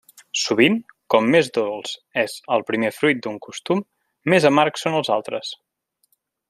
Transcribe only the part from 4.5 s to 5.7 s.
amargs són els altres.